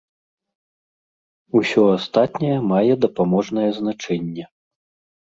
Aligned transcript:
Усё 1.61 1.81
астатняе 1.97 2.57
мае 2.75 2.93
дапаможнае 3.07 3.69
значэнне. 3.81 4.45